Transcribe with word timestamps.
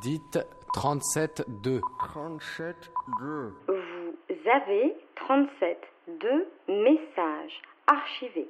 Dites 0.00 0.38
37-2. 0.74 1.80
37 1.98 2.76
2. 3.20 3.52
Vous 3.68 4.50
avez 4.50 4.94
37 5.16 5.78
de 6.08 6.46
messages 6.68 7.62
archivés. 7.86 8.48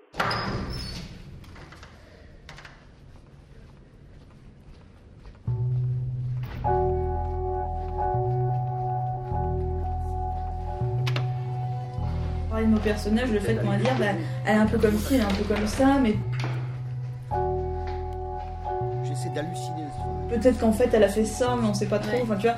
Parler 12.48 12.66
de 12.66 12.70
nos 12.70 12.78
personnages, 12.78 13.32
le 13.32 13.40
fait 13.40 13.56
qu'on 13.56 13.70
va 13.70 13.76
dire, 13.76 13.94
bah, 13.98 14.06
elle 14.46 14.56
est 14.56 14.58
un 14.58 14.66
peu 14.66 14.78
comme 14.78 14.96
ci, 14.96 15.14
elle 15.14 15.20
est 15.20 15.24
un 15.24 15.28
peu 15.28 15.44
comme 15.44 15.66
ça, 15.66 15.98
mais 16.00 16.14
J'essaie 19.14 19.30
d'halluciner. 19.30 19.84
peut-être 20.28 20.58
qu'en 20.58 20.72
fait 20.72 20.90
elle 20.92 21.04
a 21.04 21.08
fait 21.08 21.24
ça, 21.24 21.56
mais 21.60 21.68
on 21.68 21.74
sait 21.74 21.86
pas 21.86 21.98
trop. 21.98 22.22
Enfin, 22.22 22.36
tu 22.36 22.48
vois. 22.48 22.56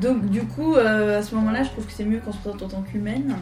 Donc, 0.00 0.26
du 0.26 0.42
coup, 0.42 0.74
euh, 0.74 1.20
à 1.20 1.22
ce 1.22 1.34
moment-là, 1.36 1.62
je 1.62 1.70
trouve 1.70 1.86
que 1.86 1.92
c'est 1.92 2.04
mieux 2.04 2.18
qu'on 2.18 2.32
se 2.32 2.38
présente 2.38 2.62
en 2.62 2.68
tant 2.68 2.82
qu'humaine. 2.82 3.36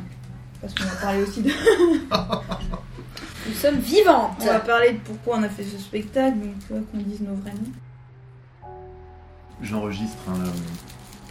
Parce 0.60 0.74
qu'on 0.74 0.84
va 0.84 0.96
parler 1.00 1.22
aussi 1.22 1.42
de. 1.42 1.50
Nous 3.48 3.54
sommes 3.54 3.78
vivantes. 3.78 4.36
On 4.40 4.46
va 4.46 4.60
parler 4.60 4.92
de 4.92 4.98
pourquoi 4.98 5.38
on 5.38 5.42
a 5.42 5.48
fait 5.48 5.64
ce 5.64 5.78
spectacle, 5.78 6.38
donc 6.38 6.58
tu 6.60 6.72
vois, 6.72 6.82
qu'on 6.92 6.98
dise 6.98 7.20
nos 7.20 7.34
vrais 7.34 7.52
noms. 7.52 8.70
J'enregistre, 9.60 10.18
hein, 10.28 10.34
là. 10.44 10.50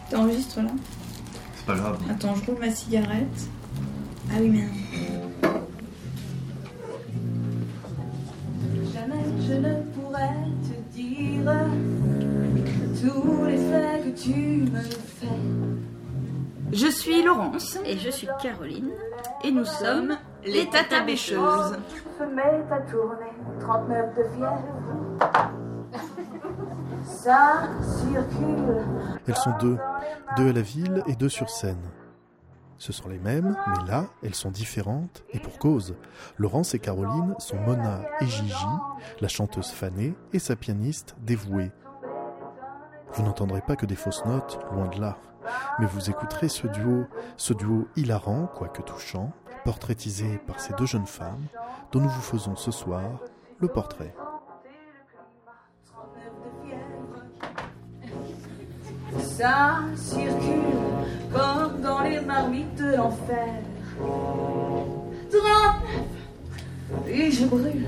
T'enregistres 0.09 0.61
là? 0.61 0.72
C'est 1.55 1.66
pas 1.66 1.75
grave. 1.75 2.00
Attends, 2.09 2.36
je 2.36 2.45
roule 2.45 2.59
ma 2.59 2.72
cigarette. 2.72 3.48
Ah 4.30 4.36
oui, 4.39 4.50
merde. 4.50 4.70
Suis 17.02 17.23
Laurence 17.23 17.77
Et 17.85 17.97
je 17.97 18.09
suis 18.09 18.27
Caroline. 18.41 18.91
et 19.44 19.52
nous 19.52 19.66
sommes 19.66 20.17
les 20.44 20.69
Tata 20.69 21.02
Bêcheuses. 21.02 21.77
Se 22.19 22.23
met 22.23 22.63
à 22.71 22.80
tourner, 22.81 23.31
39 23.59 24.16
de 24.17 24.23
fièvre. 24.35 25.91
Ça 27.03 27.63
circule. 27.81 28.85
Elles 29.27 29.35
sont 29.35 29.57
deux, 29.59 29.77
deux 30.38 30.49
à 30.49 30.53
la 30.53 30.61
ville 30.61 31.03
et 31.07 31.16
deux 31.16 31.29
sur 31.29 31.49
scène. 31.49 31.81
Ce 32.77 32.94
sont 32.94 33.09
les 33.09 33.19
mêmes, 33.19 33.55
mais 33.67 33.91
là, 33.91 34.05
elles 34.23 34.33
sont 34.35 34.49
différentes, 34.49 35.23
et 35.31 35.39
pour 35.39 35.59
cause. 35.59 35.95
Laurence 36.38 36.73
et 36.73 36.79
Caroline 36.79 37.35
sont 37.38 37.57
Mona 37.57 38.02
et 38.22 38.25
Gigi, 38.25 38.66
la 39.22 39.27
chanteuse 39.27 39.69
fanée 39.69 40.16
et 40.33 40.39
sa 40.39 40.55
pianiste 40.55 41.16
dévouée. 41.22 41.72
Vous 43.13 43.23
n'entendrez 43.23 43.61
pas 43.61 43.75
que 43.75 43.85
des 43.85 43.95
fausses 43.95 44.25
notes, 44.25 44.59
loin 44.72 44.88
de 44.88 44.99
là, 44.99 45.17
mais 45.80 45.86
vous 45.86 46.09
écouterez 46.09 46.50
ce 46.50 46.67
duo, 46.67 47.06
ce 47.38 47.53
duo 47.53 47.88
hilarant, 47.95 48.47
quoique 48.56 48.81
touchant, 48.81 49.31
portraitisé 49.64 50.39
par 50.47 50.59
ces 50.59 50.73
deux 50.73 50.86
jeunes 50.86 51.08
femmes, 51.08 51.45
dont 51.92 52.00
nous 52.00 52.09
vous 52.09 52.22
faisons 52.22 52.56
ce 52.56 52.72
soir 52.72 53.02
le 53.59 53.67
portrait. 53.67 54.14
Ça 59.19 59.80
circule 59.95 60.62
comme 61.34 61.81
dans 61.81 62.02
les 62.02 62.22
marmites 62.22 62.75
de 62.75 62.95
l'enfer. 62.95 63.62
39 65.30 67.08
Et 67.08 67.31
je 67.31 67.45
brûle. 67.45 67.88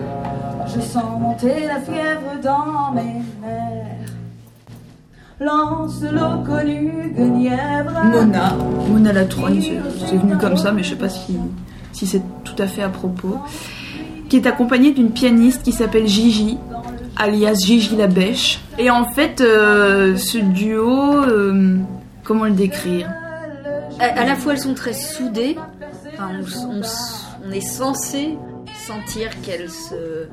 Je 0.67 0.79
sens 0.81 1.19
monter 1.19 1.67
la 1.67 1.79
fièvre 1.79 2.39
dans 2.41 2.91
mes 2.91 3.21
nerfs. 3.41 4.02
Lance 5.43 6.01
l'eau 6.01 6.43
connue, 6.45 7.13
guenièvre. 7.15 8.03
Mona, 8.05 8.53
Mona 8.89 9.13
la 9.13 9.25
Trogne, 9.25 9.61
c'est 9.61 10.05
c'est 10.07 10.15
venu 10.17 10.37
comme 10.37 10.57
ça, 10.57 10.71
mais 10.71 10.83
je 10.83 10.89
sais 10.91 10.95
pas 10.95 11.09
si, 11.09 11.37
si 11.91 12.07
c'est 12.07 12.21
tout 12.43 12.55
à 12.59 12.67
fait 12.67 12.83
à 12.83 12.89
propos. 12.89 13.37
Qui 14.29 14.37
est 14.37 14.47
accompagnée 14.47 14.91
d'une 14.93 15.11
pianiste 15.11 15.63
qui 15.63 15.71
s'appelle 15.71 16.07
Gigi, 16.07 16.57
alias 17.17 17.55
Gigi 17.65 17.95
la 17.95 18.07
Bêche. 18.07 18.59
Et 18.79 18.89
en 18.89 19.05
fait, 19.05 19.41
euh, 19.41 20.15
ce 20.17 20.37
duo, 20.39 21.23
euh, 21.23 21.77
comment 22.23 22.45
le 22.45 22.51
décrire? 22.51 23.09
À, 23.99 24.05
à 24.21 24.25
la 24.25 24.35
fois, 24.35 24.53
elles 24.53 24.59
sont 24.59 24.73
très 24.73 24.93
soudées. 24.93 25.55
Enfin, 26.13 26.29
on, 26.39 26.77
on- 26.77 26.81
on 27.45 27.51
est 27.51 27.61
censé 27.61 28.37
sentir 28.87 29.29
qu'elles 29.41 29.69
se 29.69 30.27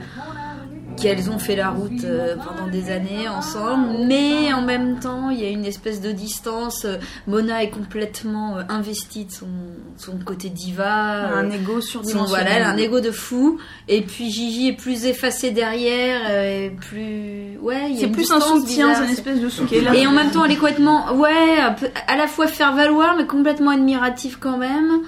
qu'elles 0.97 1.31
ont 1.31 1.39
fait 1.39 1.57
la 1.57 1.71
route 1.71 2.05
euh, 2.05 2.37
pendant 2.37 2.69
des 2.71 2.91
années 2.91 3.29
ensemble, 3.29 4.05
mais 4.07 4.53
en 4.53 4.63
même 4.63 4.99
temps, 5.01 5.31
il 5.31 5.41
y 5.41 5.45
a 5.45 5.49
une 5.49 5.65
espèce 5.65 6.01
de 6.01 6.13
distance. 6.13 6.85
Euh, 6.85 6.97
Mona 7.27 7.63
est 7.63 7.71
complètement 7.71 8.59
euh, 8.59 8.63
investie 8.69 9.25
de 9.25 9.33
son, 9.33 9.49
son 9.97 10.19
côté 10.19 10.49
diva. 10.49 11.35
Un 11.35 11.51
ego 11.51 11.81
surdimensionné. 11.81 12.29
voilà, 12.29 12.51
elle 12.51 12.63
a 12.63 12.71
un 12.71 12.77
ego 12.77 13.01
de 13.01 13.11
fou. 13.11 13.59
Et 13.89 14.03
puis 14.03 14.31
Gigi 14.31 14.69
est 14.69 14.77
plus 14.77 15.07
effacée 15.07 15.51
derrière, 15.51 16.31
et 16.31 16.71
plus 16.71 17.59
ouais, 17.61 17.91
il 17.91 17.95
y 17.95 17.99
a 17.99 18.01
C'est 18.01 18.09
plus 18.09 18.31
un 18.31 18.41
soutien, 18.41 18.95
c'est 18.95 19.05
une 19.05 19.11
espèce 19.11 19.41
de 19.41 19.49
soutien. 19.49 19.93
et 19.93 20.07
en 20.07 20.13
même 20.13 20.31
temps, 20.31 20.45
elle 20.45 20.53
est 20.53 20.57
complètement, 20.57 21.13
ouais, 21.15 21.59
à 22.07 22.17
la 22.17 22.27
fois 22.27 22.47
faire 22.47 22.75
valoir, 22.75 23.17
mais 23.17 23.27
complètement 23.27 23.71
admirative 23.71 24.39
quand 24.39 24.59
même. 24.59 25.03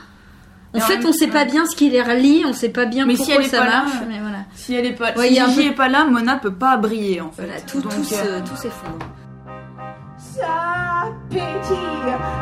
En 0.74 0.80
fait, 0.80 1.04
on 1.04 1.12
sait 1.12 1.28
pas 1.28 1.44
bien 1.44 1.66
ce 1.66 1.76
qui 1.76 1.90
les 1.90 2.02
relie, 2.02 2.44
on 2.46 2.52
sait 2.52 2.70
pas 2.70 2.86
bien 2.86 3.06
Mais 3.06 3.16
si 3.16 3.18
pourquoi 3.18 3.34
elle 3.36 3.46
est 3.46 3.50
ça 3.50 3.58
pas 3.58 3.66
marche, 3.66 3.92
mais 4.08 4.18
voilà. 4.20 4.31
Si 4.64 4.74
elle 4.74 4.86
est 4.86 4.92
pas, 4.92 5.12
Ouais, 5.16 5.26
si 5.26 5.32
il 5.32 5.36
y 5.36 5.40
a 5.40 5.44
un 5.44 5.48
Gigi 5.48 5.62
peu- 5.62 5.72
est 5.72 5.74
pas 5.74 5.88
là, 5.88 6.04
Mona 6.04 6.36
peut 6.36 6.52
pas 6.52 6.76
briller 6.76 7.20
en 7.20 7.30
fait. 7.32 7.42
Voilà, 7.44 7.60
tout, 7.62 7.80
Donc, 7.80 7.94
tout, 7.94 8.04
se- 8.04 8.14
euh, 8.14 8.40
tout 8.48 8.54
s'effondre. 8.56 9.06
Ça 10.18 11.10
pétille 11.28 11.42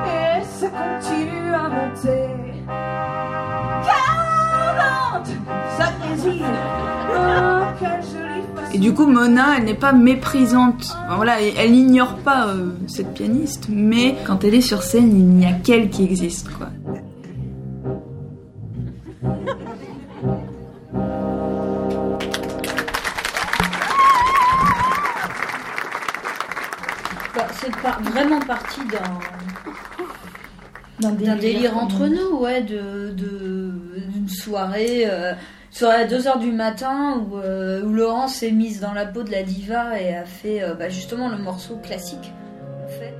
et 0.06 0.44
ça 0.44 0.66
continue 0.68 1.54
à 1.54 1.68
monter. 1.68 2.28
40 3.86 5.26
Ça 5.78 5.88
grésille. 6.06 6.42
Oh, 7.12 7.64
quelle 7.78 8.02
jolie 8.02 8.42
façon. 8.54 8.72
Et 8.74 8.78
du 8.78 8.92
coup, 8.94 9.06
Mona, 9.06 9.56
elle 9.58 9.64
n'est 9.64 9.74
pas 9.74 9.92
méprisante. 9.92 10.96
Enfin, 11.06 11.16
voilà, 11.16 11.40
elle, 11.40 11.54
elle 11.58 11.72
n'ignore 11.72 12.16
pas 12.18 12.48
euh, 12.48 12.72
cette 12.86 13.14
pianiste, 13.14 13.66
mais 13.70 14.14
quand 14.26 14.44
elle 14.44 14.54
est 14.54 14.60
sur 14.60 14.82
scène, 14.82 15.10
il 15.16 15.24
n'y 15.26 15.46
a 15.46 15.52
qu'elle 15.52 15.88
qui 15.90 16.04
existe, 16.04 16.50
quoi. 16.56 16.68
D'un 31.00 31.36
délire 31.36 31.76
entre 31.78 32.06
nous, 32.08 32.38
ouais, 32.40 32.62
de 32.62 33.10
de- 33.16 33.72
d'une 34.12 34.28
soirée, 34.28 35.04
euh, 35.06 35.32
soirée 35.70 36.02
à 36.02 36.06
2h 36.06 36.38
du 36.40 36.52
matin 36.52 37.22
où, 37.30 37.36
euh, 37.38 37.82
où 37.82 37.92
Laurence 37.92 38.34
s'est 38.36 38.50
mise 38.50 38.80
dans 38.80 38.92
la 38.92 39.06
peau 39.06 39.22
de 39.22 39.30
la 39.30 39.42
diva 39.42 40.00
et 40.00 40.14
a 40.14 40.24
fait 40.24 40.62
euh, 40.62 40.74
bah, 40.74 40.88
justement 40.90 41.28
le 41.28 41.38
morceau 41.38 41.76
classique. 41.82 42.32
en 42.84 42.88
fait. 42.88 43.14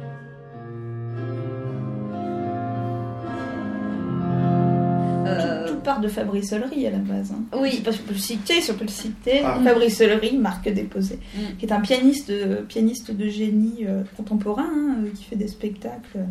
Tout 5.69 5.77
part 5.85 6.01
de 6.01 6.09
Fabrice 6.09 6.53
à 6.53 6.59
la 6.59 6.67
base. 6.67 7.33
hein. 7.33 7.43
Oui. 7.59 7.71
Je 7.71 7.77
sais 7.77 7.83
pas 7.83 7.93
si 7.93 8.01
on 8.03 8.07
peut 8.09 8.13
le 8.15 8.19
citer, 8.19 8.61
si 8.61 8.71
on 8.71 8.75
peut 8.75 8.85
le 8.85 8.91
citer. 8.91 9.41
Ah. 9.45 9.59
Fabrice 9.63 10.01
Olery, 10.01 10.37
marque 10.37 10.69
déposée, 10.69 11.19
Mm. 11.35 11.57
qui 11.59 11.67
est 11.67 11.73
un 11.73 11.81
pianiste, 11.81 12.31
de- 12.31 12.63
pianiste 12.69 13.11
de 13.11 13.29
génie 13.29 13.87
contemporain, 14.17 14.67
hein, 14.69 14.97
qui 15.15 15.25
fait 15.25 15.37
des 15.37 15.49
spectacles. 15.49 16.27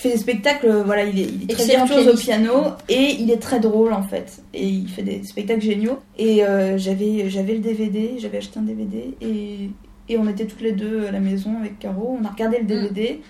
Qui 0.00 0.08
fait 0.08 0.14
des 0.14 0.20
spectacles, 0.20 0.66
euh, 0.66 0.82
voilà, 0.82 1.04
il 1.04 1.18
est, 1.18 1.24
il 1.24 1.50
est 1.50 1.54
très 1.54 1.76
virtuose 1.76 2.08
au 2.08 2.16
piano 2.16 2.64
et 2.88 3.16
il 3.18 3.30
est 3.30 3.40
très 3.40 3.60
drôle 3.60 3.92
en 3.92 4.02
fait. 4.02 4.42
Et 4.54 4.66
il 4.66 4.88
fait 4.88 5.02
des 5.02 5.22
spectacles 5.24 5.60
géniaux. 5.62 5.98
Et 6.18 6.44
euh, 6.44 6.78
j'avais, 6.78 7.28
j'avais 7.28 7.54
le 7.54 7.60
DVD, 7.60 8.14
j'avais 8.18 8.38
acheté 8.38 8.58
un 8.58 8.62
DVD 8.62 9.14
et, 9.20 9.70
et 10.08 10.18
on 10.18 10.28
était 10.28 10.46
toutes 10.46 10.62
les 10.62 10.72
deux 10.72 11.06
à 11.06 11.10
la 11.10 11.20
maison 11.20 11.56
avec 11.58 11.78
Caro. 11.78 12.18
On 12.20 12.24
a 12.24 12.30
regardé 12.30 12.58
le 12.58 12.64
DVD 12.64 13.20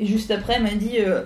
et 0.00 0.06
juste 0.06 0.30
après 0.30 0.54
elle 0.56 0.62
m'a 0.64 0.70
dit 0.70 0.98
euh, 0.98 1.22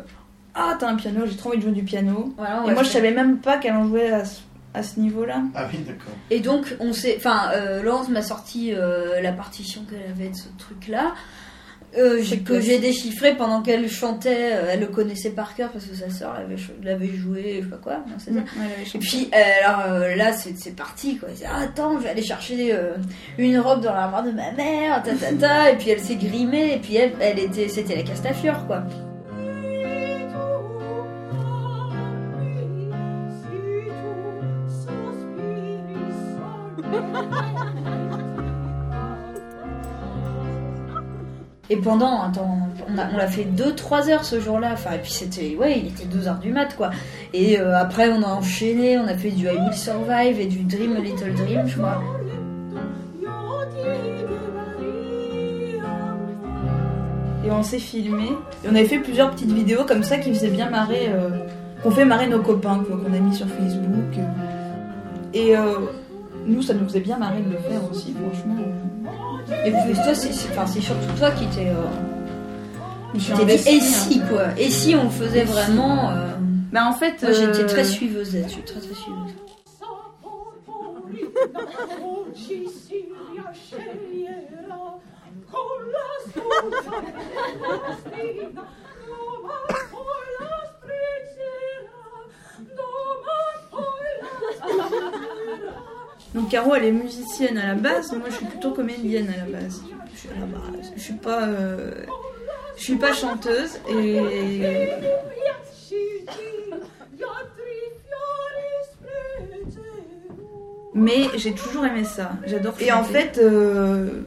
Ah, 0.54 0.76
t'as 0.78 0.88
un 0.90 0.96
piano, 0.96 1.22
j'ai 1.26 1.36
trop 1.36 1.48
envie 1.50 1.58
de 1.58 1.62
jouer 1.62 1.72
du 1.72 1.84
piano. 1.84 2.34
voilà, 2.36 2.62
Et 2.68 2.74
moi, 2.74 2.82
je 2.82 2.88
savais 2.90 3.12
même 3.12 3.38
pas 3.38 3.56
qu'elle 3.58 3.74
en 3.74 3.86
jouait 3.88 4.10
à 4.10 4.24
ce, 4.24 4.40
à 4.74 4.82
ce 4.82 5.00
niveau-là. 5.00 5.42
Ah 5.54 5.66
oui, 5.72 5.78
d'accord. 5.86 6.12
Et 6.30 6.40
donc, 6.40 6.76
on 6.80 6.92
s'est. 6.92 7.14
Enfin, 7.16 7.50
euh, 7.54 7.82
Laurence 7.82 8.08
m'a 8.08 8.22
sorti 8.22 8.72
euh, 8.74 9.20
la 9.22 9.32
partition 9.32 9.82
qu'elle 9.88 10.10
avait 10.10 10.30
de 10.30 10.36
ce 10.36 10.48
truc-là. 10.58 11.14
Euh, 11.98 12.22
j'ai- 12.22 12.38
que 12.38 12.60
j'ai 12.60 12.78
déchiffré 12.78 13.34
pendant 13.36 13.62
qu'elle 13.62 13.88
chantait, 13.88 14.52
euh, 14.54 14.68
elle 14.72 14.80
le 14.80 14.86
connaissait 14.88 15.30
par 15.30 15.54
cœur 15.54 15.70
parce 15.70 15.84
que 15.86 15.94
sa 15.94 16.10
sœur 16.10 16.34
l'avait, 16.82 17.06
joué, 17.14 17.58
je 17.58 17.64
sais 17.64 17.70
pas 17.70 17.76
quoi. 17.76 17.92
non, 18.08 18.14
c'est 18.18 18.32
ça. 18.32 18.40
Et 18.94 18.98
puis 18.98 19.30
euh, 19.34 19.64
alors 19.68 19.98
là 20.16 20.32
c'est, 20.32 20.56
c'est 20.58 20.74
parti 20.76 21.16
quoi. 21.16 21.28
Elle 21.30 21.36
dit, 21.36 21.44
Ah, 21.46 21.60
attends, 21.64 21.98
je 21.98 22.04
vais 22.04 22.10
aller 22.10 22.22
chercher 22.24 22.74
euh, 22.74 22.94
une 23.38 23.58
robe 23.58 23.80
dans 23.82 23.92
l'armoire 23.94 24.24
de 24.24 24.30
ma 24.32 24.50
mère, 24.52 25.02
ta 25.02 25.12
ta 25.14 25.32
ta. 25.32 25.70
et 25.72 25.76
puis 25.76 25.90
elle 25.90 26.00
s'est 26.00 26.16
grimée 26.16 26.74
et 26.74 26.78
puis 26.78 26.96
elle, 26.96 27.12
elle 27.20 27.38
était, 27.38 27.68
c'était 27.68 27.96
la 27.96 28.02
Castafiore 28.02 28.66
quoi. 28.66 28.84
Et 41.70 41.76
pendant, 41.76 42.30
on 42.88 42.98
a- 42.98 43.06
on 43.14 43.16
l'a 43.16 43.26
fait 43.26 43.44
2-3 43.44 44.10
heures 44.10 44.24
ce 44.24 44.38
jour-là. 44.38 44.70
Enfin, 44.74 44.92
et 44.94 44.98
puis 44.98 45.10
c'était, 45.12 45.56
ouais, 45.58 45.78
il 45.78 45.86
était 45.88 46.04
2 46.04 46.28
heures 46.28 46.38
du 46.38 46.52
mat, 46.52 46.76
quoi. 46.76 46.90
Et 47.32 47.58
euh, 47.58 47.78
après, 47.78 48.10
on 48.10 48.22
a 48.22 48.26
enchaîné, 48.26 48.98
on 48.98 49.06
a 49.06 49.14
fait 49.16 49.30
du 49.30 49.46
I 49.46 49.48
Will 49.48 49.72
Survive 49.72 50.38
et 50.40 50.46
du 50.46 50.58
Dream 50.64 50.96
a 50.96 51.00
Little 51.00 51.32
Dream, 51.34 51.66
je 51.66 51.78
crois. 51.78 52.02
Et 57.46 57.50
on 57.50 57.62
s'est 57.62 57.78
filmé. 57.78 58.24
Et 58.64 58.68
on 58.70 58.74
avait 58.74 58.86
fait 58.86 58.98
plusieurs 58.98 59.30
petites 59.30 59.52
vidéos 59.52 59.84
comme 59.86 60.02
ça 60.02 60.18
qui 60.18 60.32
faisaient 60.32 60.50
bien 60.50 60.70
marrer. 60.70 61.08
euh, 61.08 61.30
qu'on 61.82 61.90
fait 61.90 62.06
marrer 62.06 62.26
nos 62.28 62.40
copains, 62.40 62.82
qu'on 62.82 63.12
a 63.12 63.18
mis 63.18 63.34
sur 63.34 63.46
Facebook. 63.46 64.18
Et 65.34 65.54
euh, 65.54 65.80
nous, 66.46 66.62
ça 66.62 66.72
nous 66.72 66.84
faisait 66.84 67.00
bien 67.00 67.18
marrer 67.18 67.42
de 67.42 67.50
le 67.50 67.58
faire 67.58 67.80
aussi, 67.90 68.14
franchement. 68.14 68.54
Et 69.66 69.70
puis 69.70 69.94
toi, 69.94 70.14
c'est 70.14 70.32
c'est- 70.32 70.48
enfin, 70.50 70.66
c'est 70.66 70.80
surtout 70.80 71.12
toi 71.18 71.30
qui 71.32 71.46
t'es. 71.46 71.68
euh, 71.68 73.18
suis 73.18 73.32
t'es 73.34 73.44
dit, 73.44 73.52
et 73.52 73.76
hein. 73.76 73.80
si, 73.80 74.20
quoi 74.20 74.42
Et 74.58 74.70
si 74.70 74.94
on 74.96 75.04
le 75.04 75.10
faisait 75.10 75.44
vraiment. 75.44 76.10
euh, 76.10 76.30
Bah 76.72 76.86
en 76.88 76.92
fait, 76.92 77.22
Moi, 77.22 77.32
j'étais 77.32 77.62
euh, 77.62 77.66
très 77.68 77.84
suiveuse 77.84 78.34
là-dessus, 78.34 78.62
très 78.62 78.80
très 78.80 78.94
suiveuse. 78.94 79.34
Donc 96.34 96.50
Caro, 96.50 96.74
elle 96.74 96.84
est 96.84 96.92
musicienne 96.92 97.58
à 97.58 97.68
la 97.68 97.74
base. 97.74 98.12
Moi, 98.12 98.28
je 98.28 98.34
suis 98.36 98.46
plutôt 98.46 98.72
comédienne 98.72 99.32
à 99.32 99.44
la 99.44 99.58
base. 99.60 99.82
Je 100.12 100.18
suis 100.18 100.28
à 100.30 100.40
la 100.40 100.46
base. 100.46 100.92
Je 100.96 101.00
suis 101.00 101.14
pas, 101.14 101.44
euh, 101.46 101.92
je 102.76 102.82
suis 102.82 102.96
pas 102.96 103.12
chanteuse 103.12 103.78
et 103.88 104.90
mais 110.94 111.28
j'ai 111.36 111.52
toujours 111.52 111.84
aimé 111.84 112.04
ça. 112.04 112.32
J'adore. 112.46 112.74
Et 112.80 112.92
en 112.92 113.04
fait, 113.04 113.38
euh, 113.38 114.22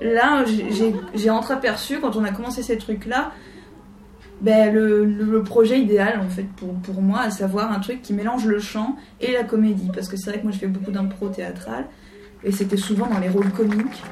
là, 0.00 0.44
j'ai 1.14 1.30
entreaperçu 1.30 2.00
quand 2.00 2.16
on 2.16 2.24
a 2.24 2.30
commencé 2.30 2.62
ces 2.62 2.78
trucs-là. 2.78 3.32
Ben, 4.42 4.74
le, 4.74 5.04
le- 5.04 5.42
projet 5.44 5.80
idéal 5.80 6.18
en 6.20 6.28
fait 6.28 6.42
pour, 6.56 6.74
pour 6.74 7.00
moi, 7.00 7.20
à 7.20 7.30
savoir 7.30 7.70
un 7.70 7.78
truc 7.78 8.02
qui 8.02 8.12
mélange 8.12 8.44
le 8.44 8.58
chant 8.58 8.96
et 9.20 9.32
la 9.32 9.44
comédie. 9.44 9.88
Parce 9.94 10.08
que 10.08 10.16
c'est 10.16 10.30
vrai 10.30 10.40
que 10.40 10.44
moi 10.44 10.52
je 10.52 10.58
fais 10.58 10.66
beaucoup 10.66 10.90
d'impro 10.90 11.28
théâtrale 11.28 11.84
et 12.42 12.50
c'était 12.50 12.76
souvent 12.76 13.06
dans 13.06 13.20
les 13.20 13.28
rôles 13.28 13.50
comiques 13.52 14.02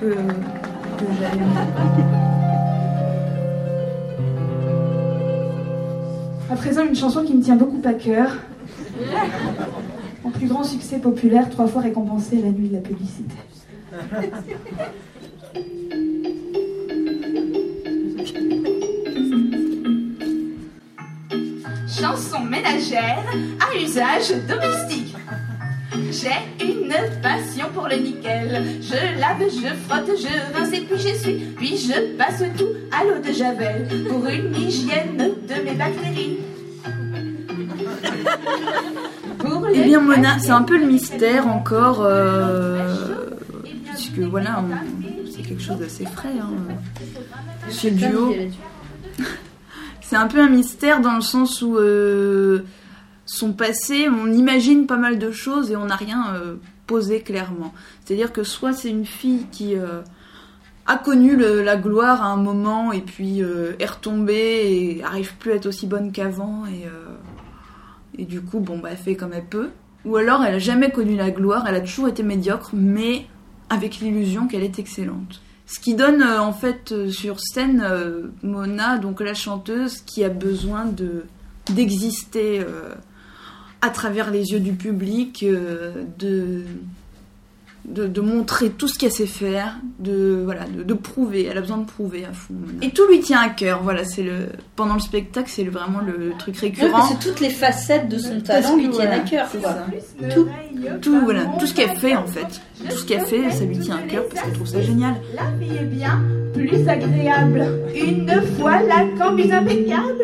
que, 0.00 0.06
que 0.06 1.04
j'allais. 1.20 1.42
À 6.50 6.56
présent, 6.56 6.84
une 6.84 6.96
chanson 6.96 7.22
qui 7.24 7.34
me 7.34 7.42
tient 7.42 7.56
beaucoup 7.56 7.80
à 7.84 7.92
cœur. 7.94 8.36
Mon 10.24 10.30
plus 10.30 10.48
grand 10.48 10.64
succès 10.64 10.98
populaire, 10.98 11.48
trois 11.50 11.68
fois 11.68 11.82
récompensé 11.82 12.40
la 12.42 12.50
nuit 12.50 12.68
de 12.68 12.74
la 12.74 12.80
publicité. 12.80 13.34
Chanson 21.98 22.40
ménagère 22.40 23.24
à 23.60 23.76
usage 23.78 24.32
domestique. 24.46 25.14
J'ai 26.10 26.64
une 26.64 26.92
passion 27.22 27.66
pour 27.72 27.88
le 27.88 27.96
nickel. 27.96 28.80
Je 28.82 29.18
lave, 29.18 29.48
je 29.48 29.74
frotte, 29.88 30.10
je 30.18 30.56
rince 30.58 30.72
et 30.72 30.80
puis 30.82 30.98
j'essuie. 30.98 31.54
Puis 31.56 31.78
je 31.78 32.16
passe 32.16 32.42
tout 32.58 32.68
à 32.92 33.04
l'eau 33.04 33.22
de 33.26 33.32
Javel 33.32 33.88
pour 34.08 34.26
une 34.26 34.54
hygiène 34.54 35.16
de 35.16 35.62
mes 35.64 35.74
bactéries. 35.74 36.38
Pour 39.38 39.66
Eh 39.72 39.76
les 39.76 39.84
bien 39.84 40.00
Mona, 40.00 40.38
c'est 40.38 40.50
un 40.50 40.62
peu 40.62 40.78
le 40.78 40.86
mystère 40.86 41.46
encore, 41.46 42.02
euh, 42.02 43.26
puisque 43.94 44.18
voilà, 44.18 44.62
c'est 45.34 45.42
quelque 45.42 45.62
chose 45.62 45.78
d'assez 45.78 46.04
frais 46.04 46.34
hein, 46.40 46.50
chez 47.70 47.90
le 47.90 47.96
duo. 47.96 48.34
C'est 50.08 50.14
un 50.14 50.28
peu 50.28 50.40
un 50.40 50.48
mystère 50.48 51.00
dans 51.00 51.16
le 51.16 51.20
sens 51.20 51.62
où 51.62 51.78
euh, 51.78 52.60
son 53.24 53.52
passé, 53.52 54.08
on 54.08 54.32
imagine 54.32 54.86
pas 54.86 54.98
mal 54.98 55.18
de 55.18 55.32
choses 55.32 55.72
et 55.72 55.76
on 55.76 55.86
n'a 55.86 55.96
rien 55.96 56.32
euh, 56.32 56.54
posé 56.86 57.22
clairement. 57.22 57.74
C'est-à-dire 58.04 58.32
que 58.32 58.44
soit 58.44 58.72
c'est 58.72 58.88
une 58.88 59.04
fille 59.04 59.46
qui 59.50 59.74
euh, 59.74 60.02
a 60.86 60.96
connu 60.96 61.34
la 61.36 61.76
gloire 61.76 62.22
à 62.22 62.26
un 62.26 62.36
moment 62.36 62.92
et 62.92 63.00
puis 63.00 63.40
est 63.40 63.86
retombée 63.86 64.98
et 64.98 65.02
arrive 65.02 65.34
plus 65.38 65.50
à 65.50 65.54
être 65.56 65.66
aussi 65.66 65.88
bonne 65.88 66.12
qu'avant 66.12 66.62
et, 66.66 66.86
et 68.16 68.24
du 68.24 68.40
coup 68.40 68.60
bon 68.60 68.78
bah 68.78 68.90
elle 68.92 68.96
fait 68.96 69.16
comme 69.16 69.32
elle 69.32 69.46
peut. 69.46 69.70
Ou 70.04 70.14
alors 70.14 70.44
elle 70.44 70.54
a 70.54 70.58
jamais 70.60 70.92
connu 70.92 71.16
la 71.16 71.32
gloire, 71.32 71.66
elle 71.66 71.74
a 71.74 71.80
toujours 71.80 72.06
été 72.06 72.22
médiocre 72.22 72.70
mais 72.74 73.26
avec 73.70 73.98
l'illusion 73.98 74.46
qu'elle 74.46 74.62
est 74.62 74.78
excellente. 74.78 75.40
Ce 75.66 75.80
qui 75.80 75.94
donne 75.94 76.22
euh, 76.22 76.40
en 76.40 76.52
fait 76.52 76.92
euh, 76.92 77.10
sur 77.10 77.40
scène 77.40 77.82
euh, 77.84 78.28
Mona, 78.42 78.98
donc 78.98 79.20
la 79.20 79.34
chanteuse, 79.34 80.00
qui 80.00 80.22
a 80.24 80.28
besoin 80.28 80.86
de 80.86 81.24
d'exister 81.72 82.64
à 83.82 83.90
travers 83.90 84.30
les 84.30 84.52
yeux 84.52 84.60
du 84.60 84.74
public, 84.74 85.44
de, 85.44 86.62
de 87.88 88.06
de 88.06 88.20
montrer 88.20 88.70
tout 88.70 88.88
ce 88.88 88.98
qu'elle 88.98 89.12
sait 89.12 89.26
faire, 89.26 89.78
de 90.00 90.40
voilà, 90.44 90.64
de, 90.64 90.82
de 90.82 90.94
prouver. 90.94 91.44
Elle 91.50 91.56
a 91.58 91.60
besoin 91.60 91.78
de 91.78 91.86
prouver 91.86 92.24
à 92.24 92.32
fond. 92.32 92.54
Et 92.82 92.90
tout 92.90 93.06
lui 93.08 93.20
tient 93.20 93.40
à 93.40 93.48
cœur. 93.48 93.82
Voilà, 93.82 94.04
c'est 94.04 94.22
le 94.24 94.48
pendant 94.74 94.94
le 94.94 95.00
spectacle, 95.00 95.48
c'est 95.48 95.62
le- 95.64 95.70
vraiment 95.70 96.00
le 96.00 96.32
truc 96.38 96.56
récurrent. 96.58 97.08
que 97.08 97.22
toutes 97.22 97.40
les 97.40 97.50
facettes 97.50 98.08
de 98.08 98.18
son 98.18 98.40
talent 98.40 98.74
lui 98.76 98.88
tiennent 98.90 99.06
voilà, 99.08 99.14
à 99.16 99.20
cœur, 99.20 99.46
c'est 99.52 99.58
quoi. 99.60 99.72
ça. 99.72 99.86
Tout. 100.34 100.48
Tout 101.00 101.20
voilà, 101.24 101.44
tout 101.58 101.66
ce 101.66 101.74
qu'elle 101.74 101.96
fait 101.96 102.14
en 102.16 102.26
fait, 102.26 102.60
tout 102.88 102.96
ce 102.96 103.04
qu'elle 103.04 103.24
fait, 103.24 103.50
ça 103.50 103.64
lui 103.64 103.78
tient 103.78 103.96
à 103.96 104.02
cœur 104.02 104.24
parce 104.28 104.42
qu'elle 104.42 104.52
trouve 104.54 104.66
ça 104.66 104.80
génial. 104.82 105.14
La 105.34 105.50
vie 105.58 105.76
est 105.76 105.84
bien 105.84 106.20
plus 106.54 106.88
agréable. 106.88 107.66
Une 107.94 108.30
fois 108.58 108.82
la 108.82 109.04
cambise 109.18 109.52
impeccable. 109.52 110.22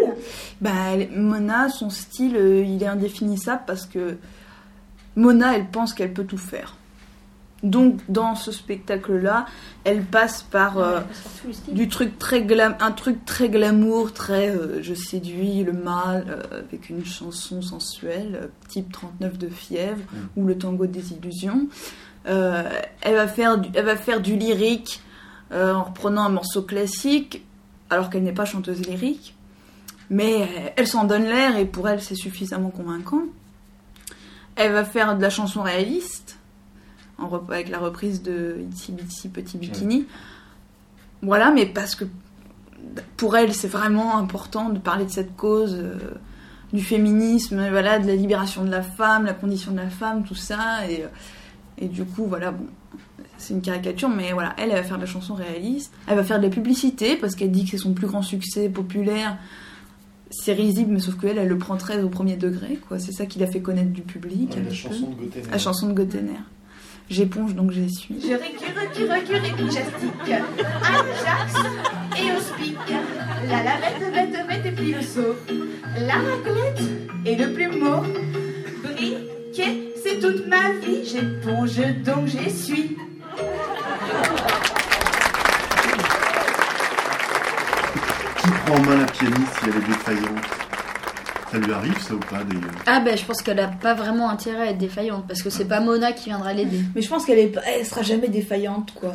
Bah, 0.61 0.71
elle- 0.95 1.11
Mona, 1.17 1.69
son 1.69 1.91
style, 1.91 2.37
euh, 2.37 2.63
il 2.65 2.83
est 2.83 2.87
indéfinissable 2.87 3.63
parce 3.67 3.87
que 3.87 4.17
Mona, 5.17 5.57
elle 5.57 5.67
pense 5.67 5.93
qu'elle 5.95 6.13
peut 6.13 6.25
tout 6.25 6.39
faire. 6.39 6.77
Donc, 7.63 8.01
dans 8.09 8.35
ce 8.35 8.51
spectacle-là, 8.51 9.47
elle 9.85 10.05
passe 10.05 10.43
par 10.43 10.79
euh, 10.79 11.01
du 11.69 11.89
truc 11.89 12.19
très 12.19 12.43
glam, 12.43 12.75
un 12.81 12.91
truc 12.91 13.25
très 13.25 13.49
glamour, 13.49 14.13
très 14.13 14.51
euh, 14.51 14.83
je 14.83 14.95
séduis 14.95 15.63
le 15.63 15.73
mal 15.73 16.27
euh, 16.29 16.59
avec 16.59 16.91
une 16.91 17.05
chanson 17.05 17.63
sensuelle, 17.63 18.39
euh, 18.43 18.47
type 18.69 18.91
39 18.91 19.39
de 19.39 19.49
fièvre 19.49 20.03
ou 20.37 20.45
le 20.45 20.59
tango 20.59 20.87
des 20.87 21.13
illusions. 21.13 21.69
Euh, 22.27 22.69
elle 23.01 23.15
va 23.15 23.29
faire 23.29 23.59
du, 23.59 23.71
elle 23.75 23.85
va 23.85 23.97
faire 23.97 24.21
du 24.21 24.37
lyrique 24.37 25.01
euh, 25.53 25.75
en 25.75 25.85
reprenant 25.85 26.23
un 26.23 26.31
morceau 26.31 26.63
classique, 26.63 27.45
alors 27.91 28.11
qu'elle 28.11 28.25
n'est 28.25 28.33
pas 28.33 28.45
chanteuse 28.45 28.81
lyrique 28.87 29.37
mais 30.13 30.43
euh, 30.43 30.69
elle 30.77 30.87
s'en 30.87 31.05
donne 31.05 31.25
l'air 31.25 31.57
et 31.57 31.65
pour 31.65 31.89
elle 31.89 32.01
c'est 32.01 32.15
suffisamment 32.15 32.71
convaincant. 32.71 33.23
Elle 34.55 34.73
va 34.73 34.85
faire 34.85 35.17
de 35.17 35.23
la 35.23 35.31
chanson 35.31 35.63
réaliste 35.63 36.39
en 37.23 37.29
rep- 37.29 37.51
avec 37.51 37.69
la 37.69 37.79
reprise 37.79 38.23
de 38.23 38.57
Itsy 38.71 38.93
Bitsy 38.93 39.29
Petit 39.29 39.59
Bikini. 39.59 40.07
Voilà, 41.23 41.51
mais 41.53 41.67
parce 41.67 41.95
que 41.95 42.05
pour 43.17 43.37
elle 43.37 43.55
c'est 43.55 43.69
vraiment 43.69 44.19
important 44.19 44.69
de 44.71 44.79
parler 44.79 45.05
de 45.05 45.11
cette 45.11 45.37
cause 45.37 45.75
euh, 45.81 45.95
du 46.73 46.83
féminisme, 46.83 47.69
voilà, 47.71 47.99
de 47.99 48.07
la 48.07 48.17
libération 48.17 48.65
de 48.65 48.71
la 48.71 48.83
femme, 48.83 49.25
la 49.25 49.35
condition 49.35 49.73
de 49.73 49.77
la 49.79 49.89
femme, 49.91 50.25
tout 50.25 50.35
ça 50.35 50.89
et, 50.91 51.05
et 51.79 51.89
du 51.89 52.05
coup 52.05 52.25
voilà 52.27 52.51
bon. 52.53 52.67
C'est 53.39 53.55
une 53.55 53.61
caricature, 53.63 54.09
mais 54.09 54.33
voilà, 54.33 54.55
elle, 54.57 54.71
elle 54.71 54.77
va 54.77 54.83
faire 54.85 54.97
de 54.99 55.03
la 55.03 55.07
chanson 55.09 55.35
réaliste. 55.35 55.93
Elle 56.07 56.15
va 56.17 56.23
faire 56.23 56.39
de 56.39 56.45
la 56.45 56.51
publicité 56.51 57.17
parce 57.17 57.35
qu'elle 57.35 57.51
dit 57.51 57.65
que 57.65 57.71
c'est 57.71 57.77
son 57.79 57.93
plus 57.93 58.07
grand 58.07 58.23
succès 58.23 58.69
populaire 58.69 59.37
c'est 60.35 60.55
risible, 60.55 60.93
mais 60.93 61.01
sauf 61.01 61.19
qu'elle, 61.19 61.37
elle 61.37 61.49
le 61.49 61.59
prend 61.59 61.77
très 61.77 62.03
au 62.03 62.09
premier 62.09 62.37
degré, 62.37 62.79
quoi. 62.89 62.99
C'est 62.99 63.13
ça 63.13 63.27
qui 63.27 63.39
l'a 63.39 63.47
fait 63.47 63.61
connaître 63.61 63.91
du 63.91 64.01
public. 64.01 64.55
Ouais, 64.57 64.63
la 64.63 64.73
chanson 64.73 65.07
peu. 65.07 65.25
de 65.25 65.27
Gotenner. 65.27 65.51
La 65.51 65.59
chanson 65.59 65.87
de 65.89 65.93
Gotenner. 65.93 66.39
J'éponge 67.13 67.55
donc 67.55 67.73
j'essuie. 67.73 68.17
Je 68.23 68.33
récure, 68.33 68.73
recure, 68.75 69.15
recure 69.15 69.45
et 69.45 69.53
puis 69.53 69.67
j'astique. 69.67 70.33
Ajax 70.83 71.53
et 72.17 72.33
Ospic. 72.33 72.79
La 73.51 73.63
lavette, 73.63 74.15
vette, 74.15 74.47
vette 74.49 74.81
et 74.81 75.03
seau. 75.03 75.37
La 75.99 76.15
raclette 76.15 76.81
et 77.27 77.37
le 77.37 77.53
plumeau. 77.53 78.03
Briquet, 78.83 79.93
c'est 80.03 80.21
toute 80.21 80.47
ma 80.47 80.71
vie. 80.81 81.05
J'éponge 81.05 81.77
donc 82.03 82.29
j'essuie. 82.29 82.97
Qui 88.39 88.49
prend 88.49 88.75
en 88.75 88.81
main 88.81 88.97
la 88.97 89.05
pianiste 89.05 89.59
si 89.61 89.69
elle 89.69 89.77
est 89.77 89.87
défaillante? 89.87 90.62
Ça 91.53 91.59
lui 91.59 91.73
arrive 91.73 91.99
ça 92.03 92.15
ou 92.15 92.19
pas 92.19 92.43
d'ailleurs 92.45 92.71
Ah 92.87 93.01
ben 93.01 93.17
je 93.17 93.25
pense 93.25 93.43
qu'elle 93.43 93.61
a 93.61 93.69
pas 93.69 93.93
vraiment 93.95 94.31
intérêt 94.31 94.69
à 94.69 94.71
être 94.71 94.79
défaillante 94.79 95.27
parce 95.29 95.43
que 95.43 95.51
c'est 95.51 95.67
pas 95.67 95.81
Mona 95.81 96.13
qui 96.13 96.31
viendra 96.31 96.53
l'aider. 96.55 96.81
Mais 96.95 97.03
je 97.03 97.09
pense 97.09 97.25
qu'elle 97.27 97.39
est, 97.39 97.49
pas- 97.49 97.61
elle 97.67 97.85
sera 97.87 98.03
jamais 98.03 98.29
défaillante, 98.29 98.93
quoi. 98.95 99.15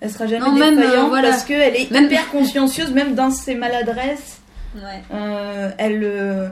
Elle 0.00 0.10
sera 0.10 0.26
jamais 0.26 0.44
Non, 0.46 0.52
même, 0.52 0.76
défaillante 0.76 1.04
euh, 1.04 1.08
voilà. 1.08 1.28
parce 1.30 1.44
qu'elle 1.44 1.76
est 1.76 1.90
Même- 1.90 2.06
hyper 2.06 2.28
consciencieuse, 2.30 2.90
même 2.92 3.14
dans 3.14 3.30
ses 3.30 3.54
maladresses. 3.54 4.40
Ouais. 4.74 5.02
Euh, 5.12 5.70
elle, 5.78 6.00
euh, 6.02 6.48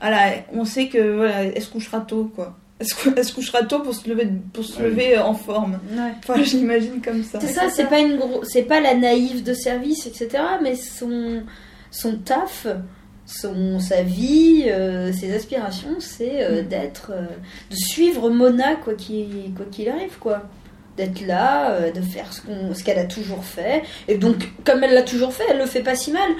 voilà, 0.00 0.18
on 0.54 0.64
sait 0.64 0.88
que 0.88 1.16
voilà, 1.16 1.42
elle 1.44 1.62
se 1.62 1.68
couchera 1.68 2.00
tôt, 2.00 2.32
quoi. 2.34 2.56
Elle 2.78 2.86
se, 2.86 2.94
cou- 2.94 3.12
elle 3.14 3.24
se 3.26 3.34
couchera 3.34 3.62
tôt 3.64 3.80
pour 3.80 3.94
se 3.94 4.08
lever, 4.08 4.26
pour 4.54 4.64
se 4.64 4.78
Ouais. 4.80 4.88
lever 4.88 5.18
en 5.18 5.34
forme. 5.34 5.78
Ouais. 5.92 6.12
Enfin, 6.26 6.42
je 6.42 6.56
l'imagine 6.56 7.02
comme 7.04 7.22
ça. 7.22 7.38
C'est 7.40 7.48
ça, 7.48 7.68
c'est 7.70 7.84
pas 7.90 7.98
une 8.00 8.16
gros, 8.16 8.42
c'est 8.44 8.62
pas 8.62 8.80
la 8.80 8.94
naïve 8.94 9.42
de 9.44 9.52
service, 9.52 10.06
etc. 10.06 10.42
Mais 10.62 10.74
son 10.76 11.42
son 11.90 12.16
taf, 12.16 12.66
son 13.30 13.78
sa 13.78 14.02
vie, 14.02 14.64
euh, 14.66 15.12
ses 15.12 15.34
aspirations, 15.34 15.96
c'est 16.00 16.42
euh, 16.42 16.62
d'être, 16.62 17.12
euh, 17.14 17.26
de 17.70 17.76
suivre 17.76 18.30
Mona 18.30 18.74
quoi 18.76 18.94
qu'il 18.94 19.52
quoi 19.56 19.66
qu'il 19.70 19.88
arrive 19.88 20.18
quoi, 20.18 20.42
d'être 20.96 21.26
là, 21.26 21.90
de 21.90 22.00
faire 22.00 22.32
ce 22.32 22.42
qu'on, 22.42 22.74
ce 22.74 22.82
qu'elle 22.82 22.98
a 22.98 23.04
toujours 23.04 23.44
fait. 23.44 23.82
Et 24.08 24.18
donc 24.18 24.48
comme 24.64 24.82
elle 24.82 24.94
l'a 24.94 25.02
toujours 25.02 25.32
fait, 25.32 25.44
elle 25.50 25.58
le 25.58 25.66
fait 25.66 25.82
pas 25.82 25.94
si 25.94 26.12
mal. 26.12 26.30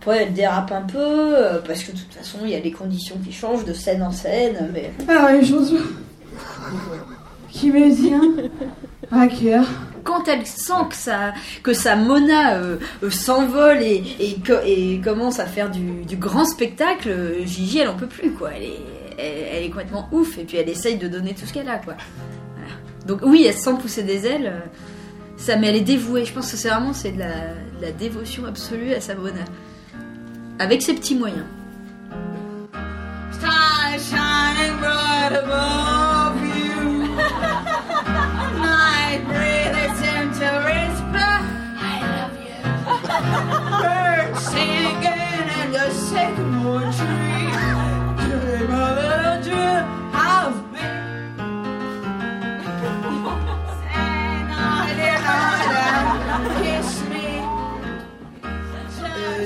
Après, 0.00 0.22
elle 0.22 0.32
dérape 0.32 0.72
un 0.72 0.80
peu, 0.80 1.34
parce 1.66 1.82
que 1.82 1.92
de 1.92 1.98
toute 1.98 2.14
façon, 2.14 2.38
il 2.44 2.50
y 2.50 2.54
a 2.54 2.60
des 2.60 2.70
conditions 2.70 3.16
qui 3.22 3.32
changent 3.32 3.66
de 3.66 3.74
scène 3.74 4.02
en 4.02 4.10
scène, 4.10 4.70
mais... 4.72 4.90
Alors, 5.06 5.28
une 5.28 5.44
chose 5.44 5.76
qui 7.50 7.70
me 7.70 7.94
tient 7.94 8.50
à 9.12 9.26
cœur. 9.26 9.66
Quand 10.04 10.28
elle 10.28 10.46
sent 10.46 10.72
que 10.88 10.94
sa, 10.94 11.32
que 11.62 11.72
sa 11.72 11.96
Mona 11.96 12.54
euh, 12.54 12.76
euh, 13.02 13.10
s'envole 13.10 13.82
et, 13.82 14.02
et, 14.18 14.36
co- 14.44 14.62
et 14.64 15.00
commence 15.02 15.38
à 15.40 15.46
faire 15.46 15.70
du, 15.70 16.16
grand 16.16 16.44
spectacle, 16.44 17.08
euh, 17.08 17.44
Gigi, 17.44 17.78
elle 17.78 17.88
en 17.88 17.96
peut 17.96 18.06
plus, 18.06 18.32
quoi. 18.32 18.50
Elle 18.56 19.64
est, 19.64 19.68
complètement 19.68 20.08
ouf, 20.12 20.38
et 20.38 20.44
puis 20.44 20.56
elle 20.56 20.68
essaye 20.68 20.96
de 20.96 21.06
donner 21.06 21.34
tout 21.34 21.44
ce 21.46 21.52
qu'elle 21.52 21.68
a, 21.68 21.76
quoi. 21.78 21.94
Donc 23.06 23.20
oui, 23.22 23.44
elle 23.46 23.54
se 23.54 23.60
sent 23.60 23.74
pousser 23.80 24.02
des 24.02 24.26
ailes, 24.26 24.52
ça, 25.36 25.56
mais 25.56 25.68
elle 25.68 25.76
est 25.76 25.80
dévouée. 25.80 26.24
Je 26.24 26.32
pense 26.32 26.50
que 26.50 26.56
c'est 26.56 26.68
vraiment 26.68 26.92
de 26.92 27.18
la, 27.82 27.90
dévotion 27.92 28.46
absolue 28.46 28.92
à 28.94 29.00
sa 29.00 29.14
Mona. 29.14 29.44
Avec 30.58 30.82
ses 30.82 30.94
petits 30.94 31.14
moyens. 31.14 31.44
Star 33.32 33.80
Dream 46.10 46.26
a 48.72 48.94
little 48.98 49.42
dream 49.42 49.84
of 50.12 50.54
me. 50.72 50.80
Say 53.80 53.96
naughty, 54.50 55.08
naughty, 56.26 56.50
kiss 56.62 56.90
me. 57.10 57.24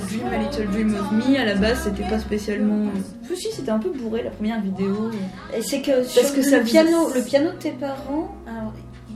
Dream 0.08 0.26
a 0.26 0.38
Little 0.42 0.66
Dream 0.72 0.94
of 0.94 1.12
Me, 1.12 1.36
à 1.38 1.44
la 1.44 1.54
base, 1.56 1.80
c'était 1.84 2.08
pas 2.08 2.18
spécialement. 2.18 2.90
Si, 3.28 3.36
si, 3.36 3.52
c'était 3.52 3.70
un 3.70 3.78
peu 3.78 3.90
bourré 3.90 4.22
la 4.22 4.30
première 4.30 4.60
vidéo. 4.60 5.10
Et 5.54 5.60
c'est 5.62 5.82
que 5.82 5.92
Parce 6.00 6.08
sur 6.08 6.30
que 6.32 6.36
le 6.38 6.42
ça 6.42 6.60
piano, 6.60 7.10
le 7.14 7.20
piano 7.22 7.50
de 7.50 7.56
tes 7.56 7.70
parents, 7.72 8.34
alors, 8.46 8.72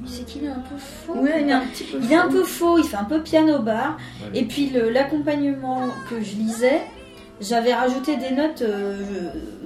c'est 0.06 0.24
qu'il 0.24 0.44
est 0.44 0.48
un 0.48 0.60
peu 0.60 0.76
faux. 0.78 1.14
Ouais, 1.14 1.42
il 1.42 1.48
est 1.48 1.52
un 1.52 1.60
petit 1.60 1.84
peu. 1.84 1.98
Il 2.02 2.12
est 2.12 2.16
un 2.16 2.28
peu 2.28 2.44
faux, 2.44 2.78
il 2.78 2.84
fait 2.84 2.96
un 2.96 3.04
peu 3.04 3.20
piano 3.22 3.58
bar. 3.60 3.96
Et 4.34 4.44
puis 4.44 4.68
le- 4.70 4.90
l'accompagnement 4.90 5.82
que 6.10 6.20
je 6.22 6.36
lisais, 6.36 6.80
j'avais 7.40 7.74
rajouté 7.74 8.16
des 8.16 8.30
notes, 8.30 8.62
euh, 8.62 8.96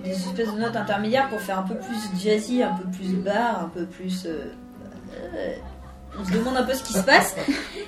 des 0.05 0.11
espèces 0.11 0.52
de 0.52 0.59
notes 0.61 0.76
intermédiaires 0.76 1.29
pour 1.29 1.41
faire 1.41 1.59
un 1.61 1.62
peu 1.62 1.75
plus 1.76 2.23
jazzy, 2.23 2.62
un 2.62 2.73
peu 2.75 2.85
plus 2.97 3.14
bar, 3.14 3.64
un 3.64 3.71
peu 3.75 3.85
plus. 3.87 4.26
euh, 4.26 4.45
euh, 5.14 5.52
on 6.21 6.25
se 6.26 6.33
demande 6.33 6.57
un 6.59 6.62
peu 6.62 6.75
ce 6.75 6.83
qui 6.83 6.93
se 6.93 7.02
passe. 7.02 7.35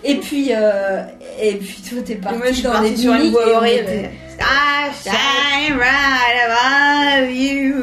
Et 0.03 0.17
puis, 0.17 0.49
euh, 0.53 1.03
et 1.41 1.57
puis 1.57 1.83
tout 1.88 2.11
est 2.11 2.14
parti 2.17 2.38
moi, 2.38 2.47
je 2.49 2.53
suis 2.55 2.62
dans 2.62 2.81
les 2.81 2.97
sur 2.97 3.12
une 3.14 3.31
voix 3.31 3.57
horrible. 3.57 3.83
était- 3.83 4.11
Ah, 4.41 4.88
shine 5.03 5.76
right 5.76 7.21
above 7.21 7.31
you. 7.31 7.75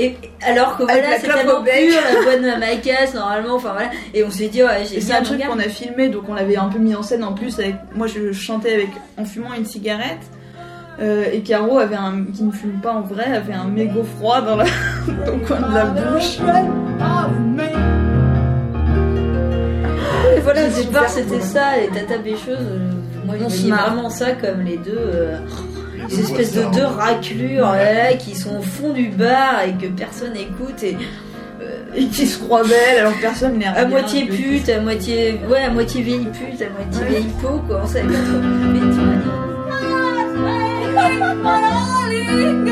Et 0.00 0.14
alors 0.46 0.76
que 0.76 0.84
voilà, 0.84 1.18
c'est 1.18 1.26
tellement 1.26 1.62
pur, 1.64 2.00
la 2.14 2.22
bonne 2.24 2.46
Mamaïkas, 2.46 3.10
normalement, 3.14 3.56
enfin 3.56 3.72
voilà. 3.72 3.90
Et 4.14 4.22
on 4.22 4.30
s'est 4.30 4.46
dit, 4.46 4.62
ouais, 4.62 4.84
j'ai 4.88 5.00
c'est 5.00 5.12
un 5.12 5.22
truc 5.22 5.44
qu'on 5.44 5.58
a 5.58 5.64
filmé, 5.64 6.08
donc 6.08 6.28
on 6.28 6.34
l'avait 6.34 6.56
un 6.56 6.68
peu 6.68 6.78
mis 6.78 6.94
en 6.94 7.02
scène 7.02 7.24
en 7.24 7.32
plus. 7.32 7.58
Avec 7.58 7.74
moi, 7.96 8.06
je 8.06 8.30
chantais 8.32 8.74
avec 8.74 8.90
en 9.16 9.24
fumant 9.24 9.52
une 9.54 9.66
cigarette. 9.66 10.20
Euh, 11.00 11.24
et 11.32 11.40
Caro 11.42 11.78
avait 11.78 11.94
un 11.96 12.24
qui 12.34 12.42
ne 12.42 12.50
fume 12.50 12.80
pas 12.82 12.92
en 12.92 13.02
vrai, 13.02 13.24
avait 13.32 13.52
un 13.52 13.66
mégot 13.68 14.02
froid 14.18 14.40
dans, 14.40 14.56
la, 14.56 14.64
dans 15.26 15.36
le 15.36 15.46
coin 15.46 15.60
de 15.60 15.74
la 15.74 15.84
bouche. 15.84 16.38
Et 20.36 20.40
voilà, 20.40 20.62
au 20.66 20.70
départ 20.82 21.08
c'était 21.08 21.40
ça, 21.40 21.76
les 21.80 21.88
tata 21.88 22.18
bêcheuses. 22.18 22.58
euh, 22.58 22.90
Moi 23.24 23.36
je 23.38 23.44
voyais 23.44 23.70
vraiment 23.70 24.10
ça 24.10 24.32
comme 24.32 24.62
les 24.64 24.76
deux. 24.78 24.92
euh, 24.96 25.38
Les 26.08 26.20
espèces 26.20 26.54
de 26.54 26.62
deux 26.74 26.84
raclures 26.86 27.62
là, 27.72 28.14
qui 28.14 28.34
sont 28.34 28.58
au 28.58 28.62
fond 28.62 28.92
du 28.92 29.08
bar 29.08 29.62
et 29.66 29.72
que 29.80 29.86
personne 29.92 30.34
écoute 30.36 30.82
et 30.82 30.96
euh, 31.62 31.82
Et 31.94 32.06
qui 32.06 32.26
se 32.26 32.38
croit 32.42 32.62
belle 32.64 32.98
alors 33.00 33.14
que 33.14 33.20
personne 33.20 33.58
n'est 33.58 33.66
à 33.66 33.86
moitié 33.86 34.24
pute, 34.26 34.68
à 34.68 34.80
moitié 34.80 35.40
ouais, 35.48 35.62
à 35.64 35.70
moitié 35.70 36.02
vieille 36.02 36.26
pute, 36.26 36.60
à 36.62 36.70
moitié 36.70 37.02
Ouais. 37.02 37.08
vieille 37.08 37.32
peau 37.40 37.60
quoi. 37.68 37.82
On 37.84 37.86
savait 37.86 38.02
pas 38.08 38.14
trop. 38.14 39.47
Mais 40.98 42.67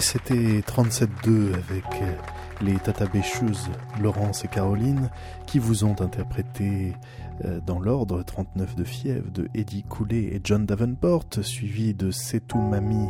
C'était 0.00 0.60
37-2 0.60 1.54
avec 1.54 1.84
euh, 2.02 2.14
les 2.62 2.74
Tata 2.74 3.06
Bécheuses, 3.06 3.68
Laurence 4.00 4.44
et 4.44 4.48
Caroline, 4.48 5.10
qui 5.46 5.58
vous 5.58 5.84
ont 5.84 6.00
interprété 6.00 6.92
euh, 7.44 7.60
dans 7.66 7.80
l'ordre 7.80 8.22
39 8.22 8.76
de 8.76 8.84
Fièvre 8.84 9.30
de 9.32 9.48
Eddie 9.54 9.82
Coulet 9.82 10.34
et 10.34 10.40
John 10.44 10.66
Davenport, 10.66 11.24
suivi 11.42 11.94
de 11.94 12.12
C'est 12.12 12.46
tout 12.46 12.60
mamie 12.60 13.08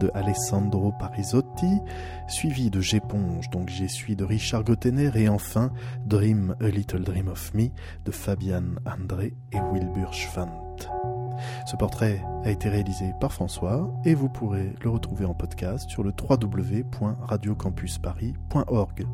de 0.00 0.10
Alessandro 0.12 0.92
Parisotti, 0.98 1.78
suivi 2.26 2.68
de 2.68 2.80
J'éponge, 2.80 3.48
donc 3.50 3.68
J'essuie 3.68 4.16
de 4.16 4.24
Richard 4.24 4.64
Gottener, 4.64 5.12
et 5.14 5.28
enfin 5.28 5.70
Dream 6.04 6.56
a 6.60 6.68
Little 6.68 7.04
Dream 7.04 7.28
of 7.28 7.54
Me 7.54 7.68
de 8.04 8.10
Fabian 8.10 8.74
André 8.86 9.34
et 9.52 9.60
Wilbur 9.72 10.12
Schwandt. 10.12 11.13
Ce 11.66 11.76
portrait 11.76 12.20
a 12.44 12.50
été 12.50 12.68
réalisé 12.68 13.12
par 13.20 13.32
François 13.32 13.88
et 14.04 14.14
vous 14.14 14.28
pourrez 14.28 14.74
le 14.82 14.90
retrouver 14.90 15.24
en 15.24 15.34
podcast 15.34 15.88
sur 15.88 16.02
le 16.02 16.12
www.radiocampusparis.org. 16.12 19.06